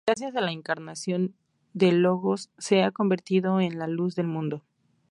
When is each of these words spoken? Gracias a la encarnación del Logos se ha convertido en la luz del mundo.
Gracias 0.07 0.35
a 0.35 0.41
la 0.41 0.51
encarnación 0.51 1.35
del 1.73 2.01
Logos 2.01 2.49
se 2.57 2.81
ha 2.81 2.89
convertido 2.91 3.61
en 3.61 3.77
la 3.77 3.85
luz 3.85 4.15
del 4.15 4.25
mundo. 4.25 4.63